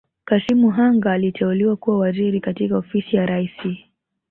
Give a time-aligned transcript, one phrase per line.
[0.25, 3.83] Kassim Hanga aliteuliwa kuwa Waziri katika Ofisi ya Rais